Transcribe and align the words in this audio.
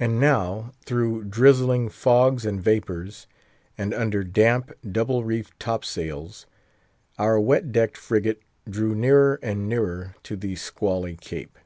And 0.00 0.18
now, 0.18 0.72
through 0.84 1.26
drizzling 1.26 1.90
fogs 1.90 2.44
and 2.44 2.60
vapours, 2.60 3.28
and 3.78 3.94
under 3.94 4.24
damp, 4.24 4.72
double 4.82 5.22
reefed 5.22 5.60
top 5.60 5.84
sails, 5.84 6.44
our 7.20 7.38
wet 7.38 7.70
decked 7.70 7.96
frigate 7.96 8.42
drew 8.68 8.96
nearer 8.96 9.38
and 9.40 9.68
nearer 9.68 10.16
to 10.24 10.34
the 10.34 10.56
squally 10.56 11.14
Cape. 11.14 11.56